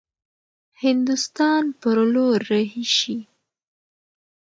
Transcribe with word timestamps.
هندوستان 0.83 1.63
پر 1.79 1.97
لور 2.13 2.39
رهي 2.51 2.85
شي. 2.97 3.17